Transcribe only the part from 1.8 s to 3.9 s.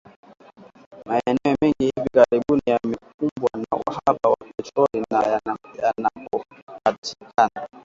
hivi karibuni yamekumbwa na